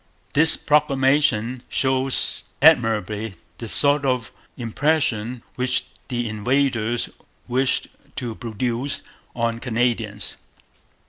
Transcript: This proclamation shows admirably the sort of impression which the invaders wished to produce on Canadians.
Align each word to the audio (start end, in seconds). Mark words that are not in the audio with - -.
This 0.33 0.57
proclamation 0.57 1.61
shows 1.69 2.45
admirably 2.59 3.35
the 3.59 3.67
sort 3.69 4.03
of 4.03 4.31
impression 4.57 5.43
which 5.57 5.85
the 6.07 6.27
invaders 6.27 7.07
wished 7.47 7.85
to 8.15 8.33
produce 8.33 9.03
on 9.35 9.59
Canadians. 9.59 10.37